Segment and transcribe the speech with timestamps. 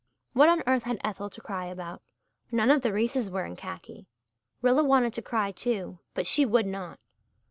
[0.33, 2.01] What on earth had Ethel to cry about?
[2.51, 4.07] None of the Reeses were in khaki.
[4.63, 6.97] Rilla wanted to cry, too but she would not.